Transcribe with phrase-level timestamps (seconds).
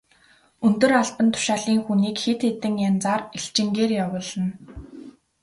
[0.65, 4.47] Өндөр албан тушаалын хүнийг хэд хэдэн янзаар элчингээр явуулна.